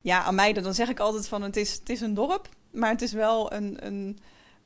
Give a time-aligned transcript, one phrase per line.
[0.00, 2.90] Ja, aan mij dan zeg ik altijd van het is, het is een dorp, maar
[2.90, 4.18] het is wel een, een,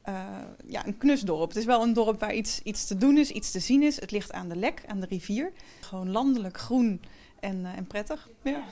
[0.08, 0.24] uh,
[0.66, 1.48] ja, een knusdorp.
[1.48, 4.00] Het is wel een dorp waar iets, iets te doen is, iets te zien is.
[4.00, 5.52] Het ligt aan de lek, aan de rivier.
[5.80, 7.00] Gewoon landelijk, groen
[7.40, 8.28] en, uh, en prettig.
[8.42, 8.64] Ja.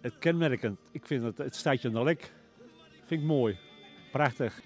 [0.00, 2.32] Het kenmerkend, ik vind het, het stadje aan de lek,
[3.06, 3.58] vind ik mooi.
[4.12, 4.60] Prachtig.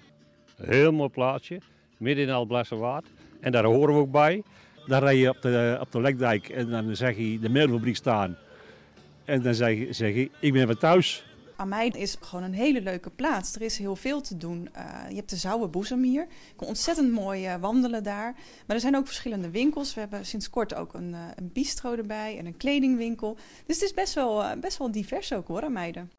[0.55, 1.61] Heel mooi plaatsje,
[1.97, 3.05] midden in Alblasserwaard.
[3.39, 4.43] En daar horen we ook bij.
[4.85, 8.37] Dan rij je op de, op de Lekdijk en dan zeg je de meelfabriek staan.
[9.25, 11.25] En dan zeg, zeg je, ik ben van thuis.
[11.55, 13.55] Ameiden is gewoon een hele leuke plaats.
[13.55, 14.69] Er is heel veel te doen.
[14.75, 16.21] Uh, je hebt de Zouwe Boezem hier.
[16.21, 18.33] Je kan ontzettend mooi uh, wandelen daar.
[18.67, 19.93] Maar er zijn ook verschillende winkels.
[19.93, 23.37] We hebben sinds kort ook een, uh, een bistro erbij en een kledingwinkel.
[23.65, 26.11] Dus het is best wel, best wel divers ook hoor, Ameiden.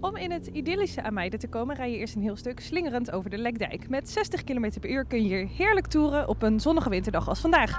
[0.00, 3.30] Om in het idyllische Ameiden te komen rij je eerst een heel stuk slingerend over
[3.30, 3.88] de Lekdijk.
[3.88, 7.40] Met 60 km per uur kun je hier heerlijk toeren op een zonnige winterdag als
[7.40, 7.70] vandaag.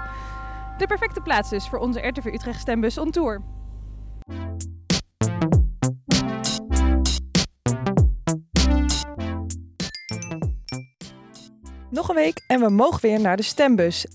[0.78, 3.42] De perfecte plaats dus voor onze RTV Utrecht stembus on tour.
[11.90, 14.06] Nog een week en we mogen weer naar de stembus.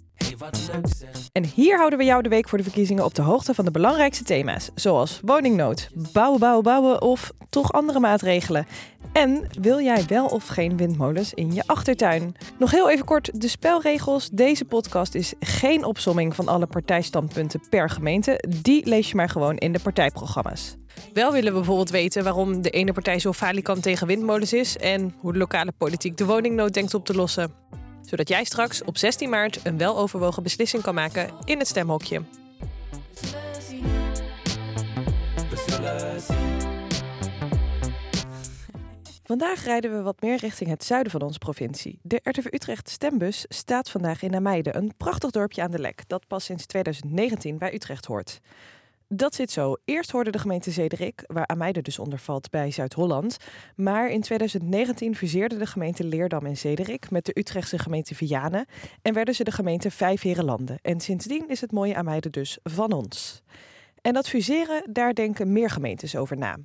[1.38, 3.72] En hier houden we jou de week voor de verkiezingen op de hoogte van de
[3.72, 8.68] belangrijkste thema's, zoals woningnood, bouwen, bouwen, bouwen of toch andere maatregelen.
[9.14, 12.36] En wil jij wel of geen windmolens in je achtertuin?
[12.60, 14.30] Nog heel even kort de spelregels.
[14.30, 18.44] Deze podcast is geen opsomming van alle partijstandpunten per gemeente.
[18.62, 20.76] Die lees je maar gewoon in de partijprogramma's.
[21.14, 25.14] Wel willen we bijvoorbeeld weten waarom de ene partij zo falikant tegen windmolens is en
[25.20, 27.52] hoe de lokale politiek de woningnood denkt op te lossen.
[28.08, 32.22] Zodat jij straks op 16 maart een weloverwogen beslissing kan maken in het stemhokje.
[39.24, 42.00] Vandaag rijden we wat meer richting het zuiden van onze provincie.
[42.02, 46.28] De RTV Utrecht stembus staat vandaag in Nameide, een prachtig dorpje aan de Lek dat
[46.28, 48.40] pas sinds 2019 bij Utrecht hoort.
[49.10, 49.76] Dat zit zo.
[49.86, 53.38] Eerst hoorde de gemeente Zederik, waar Ameide dus onder valt, bij Zuid-Holland.
[53.76, 58.66] Maar in 2019 fuseerde de gemeente Leerdam en Zederik met de Utrechtse gemeente Vianen
[59.02, 60.80] en werden ze de gemeente Vijfherenlanden.
[60.82, 63.42] En sindsdien is het mooie Ameide dus van ons.
[64.02, 66.58] En dat fuseren, daar denken meer gemeentes over na.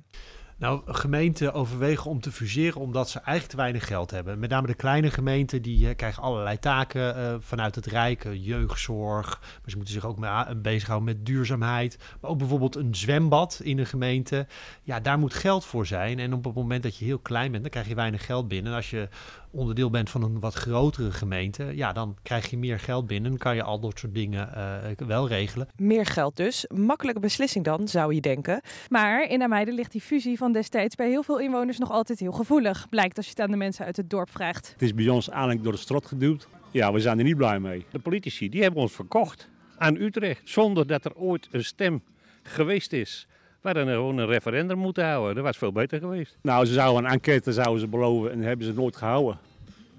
[0.63, 4.39] Nou, gemeenten overwegen om te fuseren omdat ze eigenlijk te weinig geld hebben.
[4.39, 8.27] Met name de kleine gemeenten die uh, krijgen allerlei taken uh, vanuit het Rijk.
[8.33, 11.97] jeugdzorg, maar ze moeten zich ook mee bezighouden met duurzaamheid.
[12.21, 14.47] Maar ook bijvoorbeeld een zwembad in een gemeente.
[14.83, 16.19] Ja, daar moet geld voor zijn.
[16.19, 18.71] En op het moment dat je heel klein bent, dan krijg je weinig geld binnen.
[18.71, 19.09] En als je
[19.53, 23.29] onderdeel bent van een wat grotere gemeente, ja, dan krijg je meer geld binnen.
[23.29, 25.67] Dan kan je al dat soort dingen uh, wel regelen.
[25.75, 26.67] Meer geld dus.
[26.75, 28.61] Makkelijke beslissing dan, zou je denken.
[28.89, 32.31] Maar in Ameide ligt die fusie van destijds bij heel veel inwoners nog altijd heel
[32.31, 32.89] gevoelig.
[32.89, 34.71] Blijkt als je het aan de mensen uit het dorp vraagt.
[34.71, 36.47] Het is bij ons eigenlijk door de strot geduwd.
[36.71, 37.85] Ja, we zijn er niet blij mee.
[37.91, 42.03] De politici die hebben ons verkocht aan Utrecht zonder dat er ooit een stem
[42.43, 43.27] geweest is.
[43.63, 45.35] We hadden gewoon een referendum moeten houden.
[45.35, 46.37] Dat was veel beter geweest.
[46.41, 49.37] Nou, ze zouden een enquête zouden ze beloven en hebben ze nooit gehouden.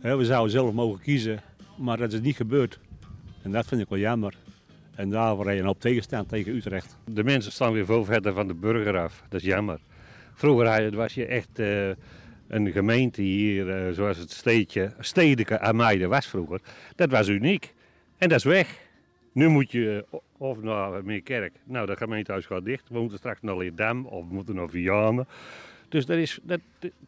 [0.01, 1.41] We zouden zelf mogen kiezen,
[1.77, 2.79] maar dat is niet gebeurd.
[3.43, 4.35] En dat vind ik wel jammer.
[4.95, 6.97] En daarvoor je een op tegenstaan tegen Utrecht.
[7.05, 9.23] De mensen staan weer veel verder van de burger af.
[9.29, 9.79] Dat is jammer.
[10.35, 11.89] Vroeger was je echt uh,
[12.49, 16.61] een gemeente hier, uh, zoals het steedje, stedelijke Ameide was vroeger.
[16.97, 17.75] Dat was uniek.
[18.19, 18.84] En dat is weg.
[19.35, 20.07] Nu moet je
[20.39, 21.53] of naar Meerkerk.
[21.65, 22.89] Nou, dat gemeentehuis gaat dicht.
[22.89, 25.27] We moeten straks naar Leerdam of we moeten naar Vianen.
[25.89, 26.61] Dus dat is, dat,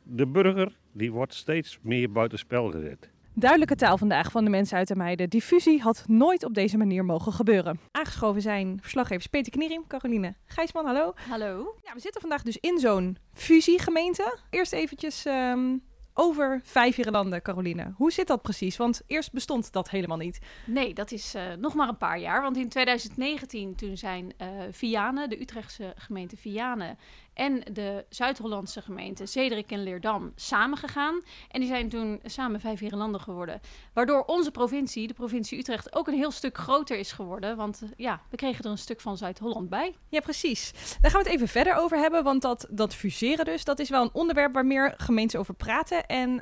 [0.03, 3.11] de burger die wordt steeds meer buitenspel gezet.
[3.35, 5.31] Duidelijke taal vandaag van de mensen uit de meiden.
[5.31, 7.81] Die fusie had nooit op deze manier mogen gebeuren.
[7.91, 11.13] Aangeschoven zijn verslaggevers Peter Knierim, Caroline Gijsman, hallo.
[11.29, 11.75] Hallo.
[11.85, 14.39] Ja, we zitten vandaag dus in zo'n fusiegemeente.
[14.51, 15.83] Eerst eventjes um,
[16.19, 17.93] over vijf landen, Caroline.
[17.97, 18.77] Hoe zit dat precies?
[18.77, 20.39] Want eerst bestond dat helemaal niet.
[20.67, 22.43] Nee, dat is uh, nog maar een paar jaar.
[22.43, 26.99] Want in 2019 toen zijn uh, Vianen, de Utrechtse gemeente Vianen
[27.37, 31.21] en de Zuid-Hollandse gemeente Zederik en Leerdam samengegaan.
[31.49, 33.61] En die zijn toen samen vijf landen geworden.
[33.93, 37.57] Waardoor onze provincie, de provincie Utrecht, ook een heel stuk groter is geworden.
[37.57, 39.95] Want uh, ja, we kregen er een stuk van Zuid-Holland bij.
[40.09, 40.73] Ja, precies.
[41.01, 42.25] Daar gaan we het even verder over hebben.
[42.25, 46.07] Want dat, dat fuseren dus, dat is wel een onderwerp waar meer gemeenten over praten.
[46.07, 46.39] En uh,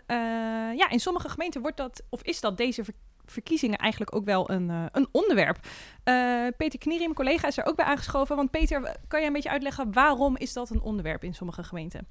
[0.77, 2.85] ja, in sommige gemeenten wordt dat, of is dat deze
[3.26, 5.59] verkiezingen eigenlijk ook wel een, uh, een onderwerp.
[6.05, 8.37] Uh, Peter Knierim, mijn collega, is er ook bij aangeschoven.
[8.37, 12.06] Want Peter, kan jij een beetje uitleggen waarom is dat een onderwerp in sommige gemeenten?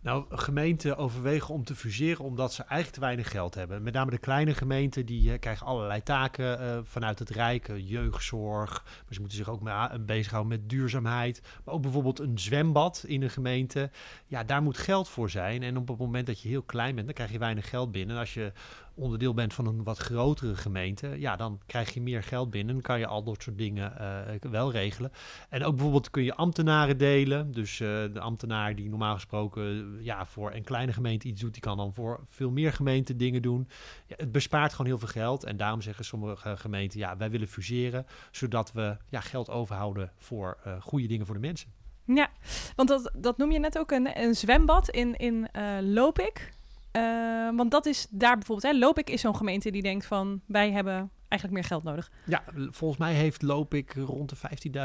[0.00, 3.82] Nou, gemeenten overwegen om te fuseren omdat ze eigenlijk te weinig geld hebben.
[3.82, 7.70] Met name de kleine gemeenten die uh, krijgen allerlei taken vanuit het Rijk.
[7.76, 11.40] jeugdzorg, maar ze moeten zich ook mee bezighouden met duurzaamheid.
[11.64, 13.90] Maar ook bijvoorbeeld een zwembad in een gemeente.
[14.26, 15.62] Ja, daar moet geld voor zijn.
[15.62, 18.14] En op het moment dat je heel klein bent, dan krijg je weinig geld binnen.
[18.14, 18.52] En als je
[18.96, 22.80] onderdeel bent van een wat grotere gemeente, ja, dan krijg je meer geld binnen.
[22.80, 25.12] Kan je al dat soort dingen uh, wel regelen.
[25.48, 27.52] En ook bijvoorbeeld kun je ambtenaren delen.
[27.52, 31.62] Dus uh, de ambtenaar die normaal gesproken ja, voor een kleine gemeente iets doet, die
[31.62, 33.68] kan dan voor veel meer gemeenten dingen doen.
[34.06, 35.44] Ja, het bespaart gewoon heel veel geld.
[35.44, 40.58] En daarom zeggen sommige gemeenten, ja, wij willen fuseren, zodat we ja, geld overhouden voor
[40.66, 41.68] uh, goede dingen voor de mensen.
[42.04, 42.30] Ja,
[42.76, 45.48] want dat, dat noem je net ook een, een zwembad in, in
[45.80, 46.54] Lopik.
[46.96, 50.72] Uh, want dat is daar bijvoorbeeld, hè, Lopik is zo'n gemeente die denkt van wij
[50.72, 52.10] hebben eigenlijk meer geld nodig.
[52.24, 54.36] Ja, volgens mij heeft Lopik rond de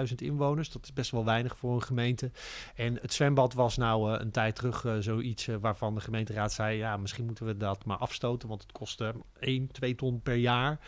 [0.09, 0.71] 15.000 inwoners.
[0.71, 2.31] Dat is best wel weinig voor een gemeente.
[2.75, 6.77] En het zwembad was nou uh, een tijd terug uh, zoiets waarvan de gemeenteraad zei...
[6.77, 10.79] ja, misschien moeten we dat maar afstoten, want het kostte 1, 2 ton per jaar.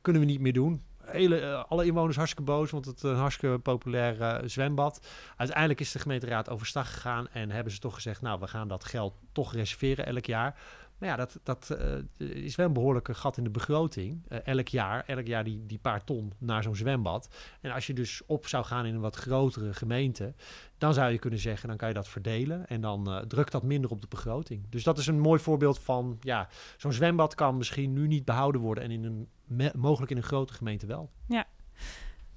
[0.00, 3.16] Kunnen we niet meer doen hele, uh, alle inwoners hartstikke boos, want het is een
[3.16, 5.06] hartstikke populair uh, zwembad.
[5.36, 8.84] Uiteindelijk is de gemeenteraad overstag gegaan en hebben ze toch gezegd, nou, we gaan dat
[8.84, 10.58] geld toch reserveren elk jaar.
[10.98, 11.76] Maar ja, dat, dat
[12.18, 14.26] is wel een behoorlijke gat in de begroting.
[14.44, 17.28] Elk jaar, elk jaar die, die paar ton naar zo'n zwembad.
[17.60, 20.34] En als je dus op zou gaan in een wat grotere gemeente,
[20.78, 22.66] dan zou je kunnen zeggen, dan kan je dat verdelen.
[22.66, 24.66] En dan drukt dat minder op de begroting.
[24.68, 28.60] Dus dat is een mooi voorbeeld van, ja, zo'n zwembad kan misschien nu niet behouden
[28.60, 29.28] worden en in een,
[29.76, 31.10] mogelijk in een grote gemeente wel.
[31.28, 31.46] Ja.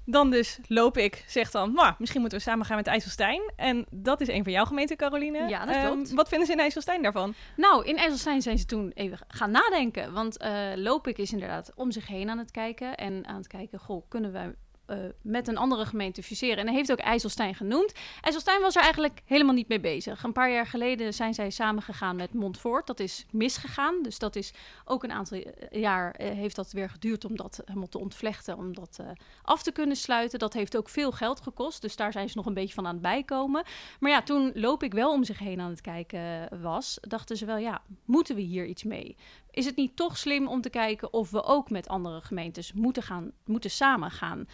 [0.06, 3.52] Dan dus loop ik, zeg dan, maar misschien moeten we samen gaan met IJsselstein.
[3.56, 5.48] En dat is een van jouw gemeenten, Caroline.
[5.48, 6.10] Ja, dat klopt.
[6.10, 7.34] Um, wat vinden ze in IJsselstein daarvan?
[7.56, 10.14] Nou, in IJsselstein zijn ze toen even gaan nadenken.
[10.14, 12.96] Want uh, loop ik is inderdaad om zich heen aan het kijken.
[12.96, 14.56] En aan het kijken, goh, kunnen we
[14.88, 16.58] uh, met een andere gemeente fuseren.
[16.58, 17.94] En hij heeft ook IJsselstein genoemd.
[18.22, 20.24] IJsselstein was er eigenlijk helemaal niet mee bezig.
[20.24, 22.88] Een paar jaar geleden zijn zij samengegaan met Montfort.
[22.88, 24.04] Dat is misgegaan.
[24.04, 24.54] Dus dat is
[24.86, 28.74] ook een aantal jaar uh, heeft dat weer geduurd om dat helemaal te ontvlechten, om
[28.74, 29.00] dat
[29.42, 30.40] af te kunnen sluiten.
[30.40, 31.82] Dat heeft ook veel geld gekost.
[31.82, 33.64] Dus daar zijn ze nog een beetje van aan het bijkomen.
[34.00, 37.46] Maar ja, toen loop ik wel om zich heen aan het kijken was, dachten ze
[37.46, 39.16] wel, ja, moeten we hier iets mee?
[39.54, 43.04] Is het niet toch slim om te kijken of we ook met andere gemeentes moeten,
[43.04, 44.48] gaan, moeten samen gaan?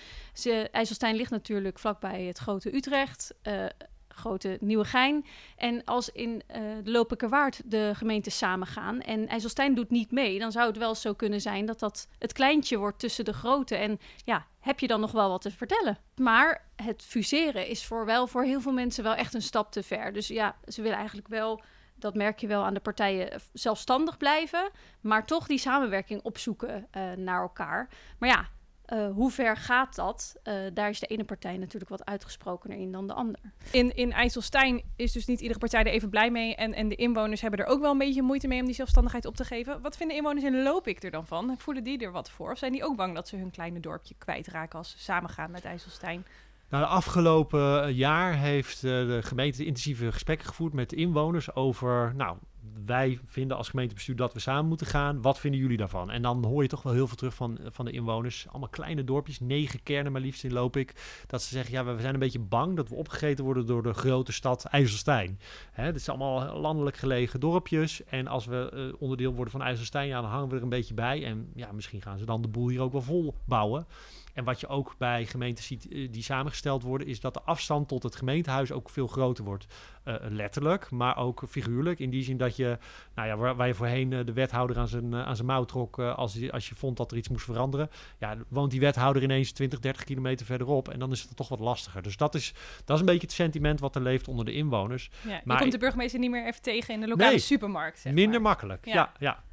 [0.72, 3.66] IJsselstein ligt natuurlijk vlakbij het grote Utrecht, uh,
[4.08, 5.26] grote Nieuwegein.
[5.56, 10.52] En als in uh, de Lopikerwaard de gemeentes samengaan en IJsselstein doet niet mee, dan
[10.52, 13.76] zou het wel zo kunnen zijn dat dat het kleintje wordt tussen de grote.
[13.76, 15.98] En ja, heb je dan nog wel wat te vertellen?
[16.16, 19.84] Maar het fuseren is voor wel voor heel veel mensen wel echt een stap te
[19.84, 20.14] ver.
[20.14, 21.62] Dus ja, ze willen eigenlijk wel
[22.02, 24.70] dat merk je wel aan de partijen, zelfstandig blijven,
[25.02, 27.90] maar toch die samenwerking opzoeken uh, naar elkaar.
[28.18, 28.48] Maar ja,
[28.94, 30.36] uh, hoe ver gaat dat?
[30.74, 33.40] Daar is de ene partij natuurlijk wat uitgesprokener in dan de ander.
[33.72, 36.56] In, in IJsselstein is dus niet iedere partij er even blij mee.
[36.56, 39.26] En, en de inwoners hebben er ook wel een beetje moeite mee om die zelfstandigheid
[39.26, 39.82] op te geven.
[39.82, 41.56] Wat vinden inwoners in Loopik er dan van?
[41.58, 42.52] Voelen die er wat voor?
[42.52, 45.66] Of zijn die ook bang dat ze hun kleine dorpje kwijtraken als ze samengaan met
[45.66, 46.26] IJsselstein?
[46.70, 52.38] Nou, de afgelopen jaar heeft de gemeente intensieve gesprekken gevoerd met inwoners over, nou,
[52.86, 55.22] wij vinden als gemeentebestuur dat we samen moeten gaan.
[55.22, 56.12] Wat vinden jullie daarvan?
[56.12, 58.48] En dan hoor je toch wel heel veel terug van, van de inwoners.
[58.50, 61.24] Allemaal kleine dorpjes, negen kernen maar liefst in loop ik.
[61.28, 63.94] Dat ze zeggen, ja, we zijn een beetje bang dat we opgegeten worden door de
[63.94, 65.40] grote stad IJsselstein.
[65.72, 68.04] Hè, dit zijn allemaal landelijk gelegen dorpjes.
[68.04, 70.94] En als we uh, onderdeel worden van IJsselstein, ja, dan hangen we er een beetje
[70.94, 71.26] bij.
[71.26, 73.86] En ja, misschien gaan ze dan de boel hier ook wel vol bouwen.
[74.34, 78.04] En wat je ook bij gemeenten ziet die samengesteld worden, is dat de afstand tot
[78.04, 79.66] het gemeentehuis ook veel groter wordt.
[80.06, 82.00] Uh, letterlijk, maar ook figuurlijk.
[82.00, 82.78] In die zin dat je,
[83.16, 86.00] nou ja, waar, waar je voorheen uh, de wethouder aan zijn, aan zijn mouw trok
[86.00, 87.90] als, als je vond dat er iets moest veranderen.
[88.18, 90.90] Ja, woont die wethouder ineens 20, 30 kilometer verderop.
[90.90, 92.02] En dan is het toch wat lastiger.
[92.02, 92.54] Dus dat is,
[92.86, 95.10] dat is een beetje het sentiment wat er leeft onder de inwoners.
[95.22, 98.00] Ja, maar je komt de burgemeester niet meer even tegen in de lokale nee, supermarkt.
[98.00, 98.50] Zeg minder maar.
[98.50, 98.86] makkelijk.
[98.86, 99.14] Ja, ja.
[99.20, 99.44] ja.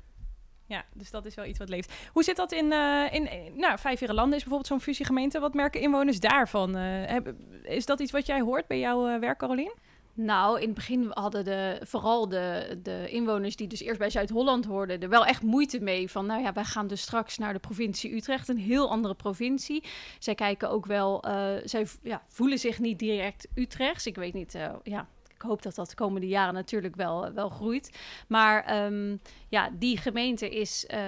[0.67, 1.93] Ja, dus dat is wel iets wat leeft.
[2.13, 5.41] Hoe zit dat in, uh, in nou, Vijf landen is bijvoorbeeld zo'n fusiegemeente.
[5.41, 6.77] Wat merken inwoners daarvan?
[6.77, 7.17] Uh,
[7.63, 9.75] is dat iets wat jij hoort bij jouw werk, Carolien?
[10.15, 14.65] Nou, in het begin hadden de, vooral de, de inwoners die dus eerst bij Zuid-Holland
[14.65, 16.11] hoorden, er wel echt moeite mee.
[16.11, 19.85] Van nou ja, wij gaan dus straks naar de provincie Utrecht, een heel andere provincie.
[20.19, 21.25] Zij kijken ook wel,
[21.65, 24.07] zij ja, voelen zich niet direct Utrechts.
[24.07, 27.99] Ik weet niet, ja, ik hoop dat dat de komende jaren natuurlijk wel, wel groeit.
[28.29, 30.99] Maar um, ja, die gemeente is uh,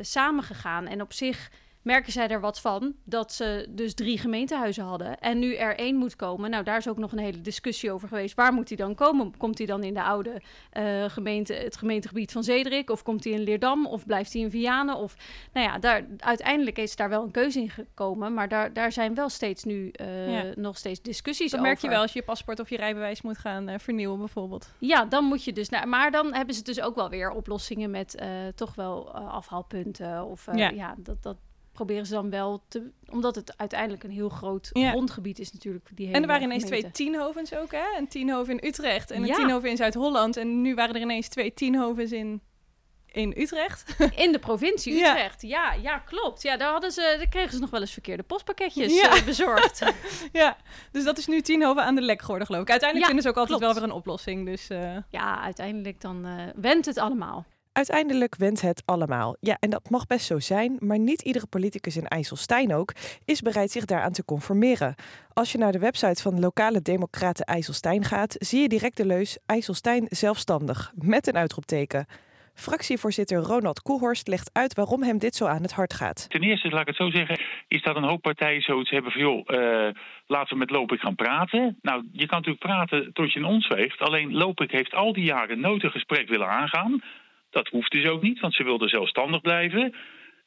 [0.00, 1.50] samengegaan en op zich
[1.82, 5.18] merken zij er wat van dat ze dus drie gemeentehuizen hadden.
[5.18, 6.50] En nu er één moet komen.
[6.50, 8.34] Nou, daar is ook nog een hele discussie over geweest.
[8.34, 9.36] Waar moet hij dan komen?
[9.36, 10.42] Komt hij dan in de oude
[10.78, 12.90] uh, gemeente, het gemeentegebied van Zederik?
[12.90, 13.86] Of komt hij in Leerdam?
[13.86, 14.96] Of blijft hij in Vianen?
[14.96, 15.16] Of,
[15.52, 18.34] nou ja, daar, uiteindelijk is daar wel een keuze in gekomen.
[18.34, 20.52] Maar daar, daar zijn wel steeds nu uh, ja.
[20.54, 21.72] nog steeds discussies dat over.
[21.72, 24.70] merk je wel als je je paspoort of je rijbewijs moet gaan uh, vernieuwen bijvoorbeeld.
[24.78, 25.68] Ja, dan moet je dus...
[25.68, 28.22] Nou, maar dan hebben ze dus ook wel weer oplossingen met
[28.54, 30.24] toch wel afhaalpunten.
[30.24, 30.70] Of ja.
[30.70, 31.22] ja, dat...
[31.22, 31.36] dat
[31.72, 32.90] proberen ze dan wel te...
[33.10, 34.90] Omdat het uiteindelijk een heel groot ja.
[34.90, 35.88] grondgebied is natuurlijk.
[35.94, 36.90] Die hele en er waren ineens gemeente.
[36.90, 37.84] twee tienhovens ook, hè?
[37.98, 39.34] Een tienhoven in Utrecht en een ja.
[39.34, 40.36] tienhoven in Zuid-Holland.
[40.36, 42.40] En nu waren er ineens twee tienhovens in...
[43.06, 43.96] in Utrecht.
[44.24, 45.10] In de provincie Ja.
[45.10, 45.42] Utrecht.
[45.42, 46.42] Ja, ja, klopt.
[46.42, 49.82] Ja, daar, hadden ze, daar kregen ze nog wel eens verkeerde postpakketjes eh, bezorgd.
[50.32, 50.56] ja,
[50.92, 52.70] dus dat is nu Tienhoven aan de lek geworden, geloof ik.
[52.70, 53.74] Uiteindelijk Ja, vinden ze ook altijd klopt.
[53.74, 54.46] wel weer een oplossing.
[54.46, 57.46] Dus eh, ja, uiteindelijk dan eh wendt het allemaal.
[57.72, 59.36] Uiteindelijk wendt het allemaal.
[59.40, 62.92] Ja, en dat mag best zo zijn, maar niet iedere politicus in IJsselstein ook
[63.24, 64.94] is bereid zich daaraan te conformeren.
[65.32, 69.38] Als je naar de website van lokale democraten IJsselstein gaat, zie je direct de leus
[69.46, 72.06] IJsselstein zelfstandig, met een uitroepteken.
[72.54, 76.30] Fractievoorzitter Ronald Koehorst legt uit waarom hem dit zo aan het hart gaat.
[76.30, 79.20] Ten eerste, laat ik het zo zeggen, is dat een hoop partijen zoiets hebben van...
[79.20, 79.94] joh, eh,
[80.26, 81.78] laten we met Lopik gaan praten.
[81.82, 84.00] Nou, je kan natuurlijk praten tot je een ons weegt.
[84.00, 87.02] Alleen Lopik heeft al die jaren nooit een gesprek willen aangaan.
[87.52, 89.94] Dat hoeft dus ook niet, want ze wilden zelfstandig blijven.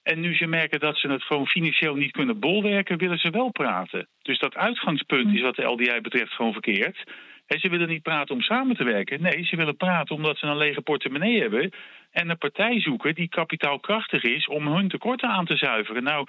[0.04, 2.98] En nu ze merken dat ze het gewoon financieel niet kunnen bolwerken...
[2.98, 4.08] willen ze wel praten.
[4.22, 7.04] Dus dat uitgangspunt is wat de LDI betreft gewoon verkeerd...
[7.46, 9.22] En ze willen niet praten om samen te werken.
[9.22, 11.72] Nee, ze willen praten omdat ze een lege portemonnee hebben.
[12.12, 16.04] En een partij zoeken die kapitaalkrachtig is om hun tekorten aan te zuiveren.
[16.04, 16.28] Nou,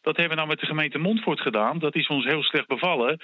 [0.00, 1.78] dat hebben we nou met de gemeente Montfort gedaan.
[1.78, 3.20] Dat is ons heel slecht bevallen.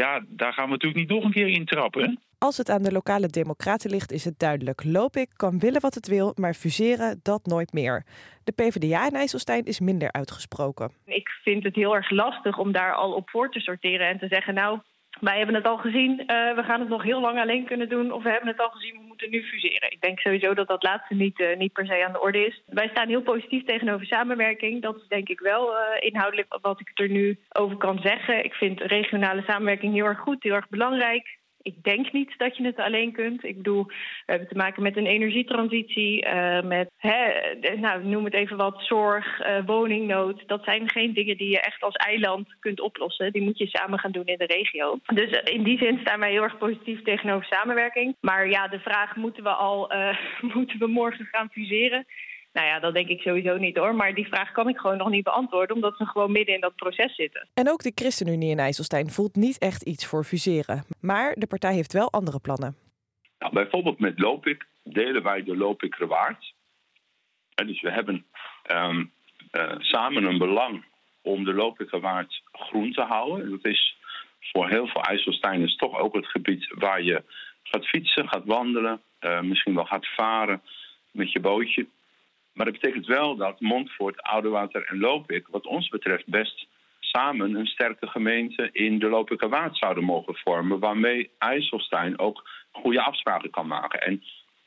[0.00, 2.20] Ja, daar gaan we natuurlijk niet nog een keer intrappen.
[2.38, 4.84] Als het aan de lokale democraten ligt, is het duidelijk.
[4.84, 8.04] Lopik kan willen wat het wil, maar fuseren dat nooit meer.
[8.44, 10.92] De PvdA in IJsselstein is minder uitgesproken.
[11.04, 14.28] Ik vind het heel erg lastig om daar al op voor te sorteren en te
[14.28, 14.78] zeggen, nou,
[15.20, 18.12] wij hebben het al gezien, eh, we gaan het nog heel lang alleen kunnen doen,
[18.12, 19.90] of we hebben het al gezien, we moeten nu fuseren.
[19.90, 22.62] Ik denk sowieso dat dat laatste niet, eh, niet per se aan de orde is.
[22.66, 24.82] Wij staan heel positief tegenover samenwerking.
[24.82, 28.44] Dat is denk ik wel eh, inhoudelijk wat ik er nu over kan zeggen.
[28.44, 31.38] Ik vind regionale samenwerking heel erg goed, heel erg belangrijk.
[31.64, 33.44] Ik denk niet dat je het alleen kunt.
[33.44, 33.94] Ik bedoel, we
[34.26, 37.32] hebben te maken met een energietransitie, eh, met, hè,
[37.76, 40.42] nou, noem het even wat, zorg, eh, woningnood.
[40.46, 43.32] Dat zijn geen dingen die je echt als eiland kunt oplossen.
[43.32, 44.98] Die moet je samen gaan doen in de regio.
[45.14, 48.16] Dus eh, in die zin staan wij heel erg positief tegenover samenwerking.
[48.20, 49.92] Maar ja, de vraag, moeten we al,
[50.54, 52.06] moeten we morgen gaan fuseren?
[52.54, 53.94] Nou ja, dat denk ik sowieso niet hoor.
[53.94, 56.76] Maar die vraag kan ik gewoon nog niet beantwoorden, omdat we gewoon midden in dat
[56.76, 57.48] proces zitten.
[57.54, 60.84] En ook de ChristenUnie in IJsselstein voelt niet echt iets voor fuseren.
[61.00, 62.76] Maar de partij heeft wel andere plannen.
[63.38, 66.54] Nou, bijvoorbeeld met Lopik delen wij de Lopik waard.
[67.54, 68.24] En dus we hebben
[68.62, 69.04] ehm,
[69.50, 70.84] eh, samen een belang
[71.22, 73.50] om de Lopiker waard groen te houden.
[73.50, 73.96] Dat is
[74.40, 77.22] voor heel veel IJsselsteiners toch ook het gebied waar je
[77.62, 80.62] gaat fietsen, gaat wandelen, eh, misschien wel gaat varen
[81.10, 81.86] met je bootje.
[82.54, 86.66] Maar dat betekent wel dat Montfort, Oudewater en Lopik, wat ons betreft, best
[87.00, 93.50] samen een sterke gemeente in de Lopikerwaard zouden mogen vormen, waarmee IJsselstein ook goede afspraken
[93.50, 94.00] kan maken.
[94.00, 94.22] En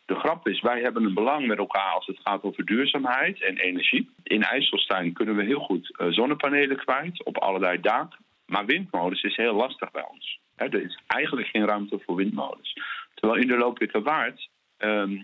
[0.05, 3.57] de grap is, wij hebben een belang met elkaar als het gaat over duurzaamheid en
[3.57, 4.09] energie.
[4.23, 8.19] In IJsselstein kunnen we heel goed eh, zonnepanelen kwijt op allerlei daken.
[8.45, 10.39] Maar windmolens is heel lastig bij ons.
[10.55, 12.73] Er is eigenlijk geen ruimte voor windmolens.
[13.13, 14.56] Terwijl in de Lopikerwaard, ehm,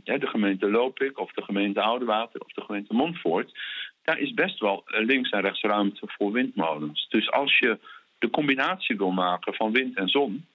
[0.04, 3.52] hè, de gemeente Lopik of de gemeente Oudewater of de gemeente Montfort,
[4.04, 7.08] daar is best wel eh, links en rechts ruimte voor windmolens.
[7.10, 7.80] Dus als je
[8.18, 10.46] de combinatie wil maken van wind en zon,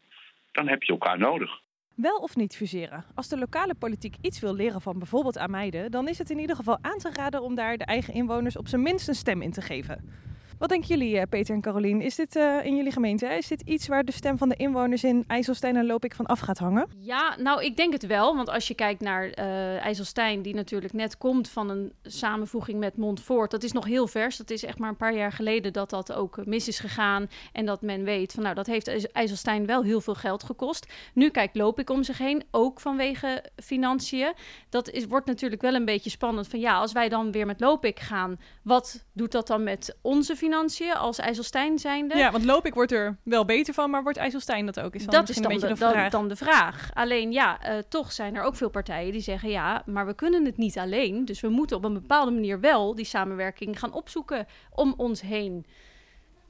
[0.52, 1.60] dan heb je elkaar nodig.
[1.94, 3.04] Wel of niet fuseren?
[3.14, 6.56] Als de lokale politiek iets wil leren van bijvoorbeeld Ameide, dan is het in ieder
[6.56, 9.52] geval aan te raden om daar de eigen inwoners op zijn minst een stem in
[9.52, 10.26] te geven.
[10.58, 12.00] Wat denken jullie, eh, Peter en Carolien?
[12.00, 13.26] Is dit eh, in jullie gemeente?
[13.26, 16.40] Is dit iets waar de stem van de inwoners in IJsselstein en Lopik van af
[16.40, 16.88] gaat hangen?
[16.98, 18.36] Ja, nou, ik denk het wel.
[18.36, 22.96] Want als je kijkt naar eh IJsselstein, die natuurlijk net komt van een samenvoeging met
[22.96, 23.50] Montfort.
[23.50, 24.36] Dat is nog heel vers.
[24.36, 27.26] Dat is echt maar een paar jaar geleden dat dat ook mis is gegaan.
[27.52, 30.92] En dat men weet van, nou, dat heeft IJs- IJsselstein wel heel veel geld gekost.
[31.14, 34.32] Nu kijkt Lopik om zich heen, ook vanwege financiën.
[34.68, 37.60] Dat is, wordt natuurlijk wel een beetje spannend van, ja, als wij dan weer met
[37.60, 40.46] Lopik gaan, wat doet dat dan met onze financiën
[40.94, 42.16] als IJsselstein zijnde?
[42.16, 44.94] Ja, want Lopik wordt er wel beter van, maar wordt IJsselstein dat ook?
[44.94, 46.10] Is dan dat is dan een beetje de, vraag.
[46.10, 46.90] dan de vraag.
[46.94, 50.44] Alleen ja, eh, toch zijn er ook veel partijen die zeggen ja, maar we kunnen
[50.44, 51.24] het niet alleen.
[51.24, 55.66] Dus we moeten op een bepaalde manier wel die samenwerking gaan opzoeken om ons heen.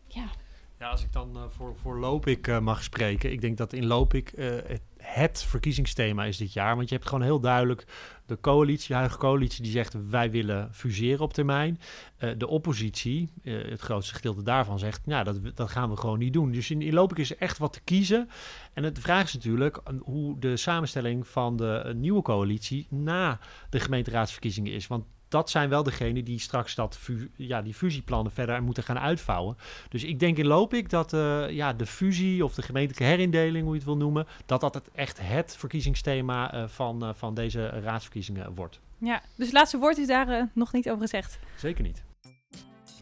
[0.06, 0.24] Ja,
[0.78, 1.98] Ja, als ik dan eh, voor, voor
[2.48, 3.32] eh, mag spreken.
[3.32, 6.76] Ik denk dat in Lopik eh, het, het verkiezingsthema is dit jaar.
[6.76, 7.86] Want je hebt gewoon heel duidelijk
[8.26, 11.80] de coalitie, de huidige coalitie, die zegt wij willen fuseren op termijn.
[12.36, 16.50] De oppositie, het grootste gedeelte daarvan, zegt nou, dat, dat gaan we gewoon niet doen.
[16.50, 18.28] Dus in, in is er echt wat te kiezen.
[18.72, 23.38] En het- vraag is natuurlijk hoe de samenstelling van de nieuwe coalitie na
[23.70, 24.86] de gemeenteraadsverkiezingen is.
[24.86, 26.98] Want dat zijn wel degenen die straks dat
[27.36, 29.56] ja, die fusieplannen verder moeten gaan uitvouwen.
[29.88, 33.72] Dus ik denk in Lopik dat eh, ja, de fusie of de gemeentelijke herindeling, hoe
[33.72, 37.68] je het wil noemen, dat dat het echt het verkiezingsthema eh, van, eh, van deze
[37.68, 38.80] raadsverkiezingen wordt.
[38.98, 41.38] Ja, dus het laatste woord is daar nog niet over gezegd.
[41.56, 42.02] Zeker niet.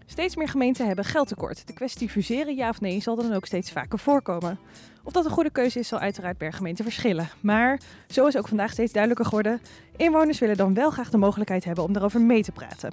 [0.06, 1.66] Steeds meer gemeenten hebben geldtekort.
[1.66, 4.58] De kwestie fuseren ja of nee zal dan ook steeds vaker voorkomen.
[5.02, 7.28] Of dat een goede keuze is, zal uiteraard per gemeente verschillen.
[7.40, 9.60] Maar zo is ook vandaag steeds duidelijker geworden:
[9.96, 12.92] inwoners willen dan wel graag de mogelijkheid hebben om daarover mee te praten.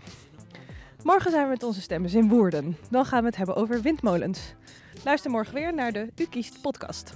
[1.04, 2.78] Morgen zijn we met onze stemmers in Woerden.
[2.90, 4.54] Dan gaan we het hebben over windmolens.
[5.04, 7.14] Luister morgen weer naar de U Kiest podcast.